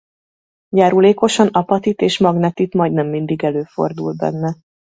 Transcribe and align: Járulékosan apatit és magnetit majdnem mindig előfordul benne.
Járulékosan 0.69 1.47
apatit 1.47 2.01
és 2.01 2.19
magnetit 2.19 2.73
majdnem 2.73 3.07
mindig 3.07 3.43
előfordul 3.43 4.13
benne. 4.15 4.55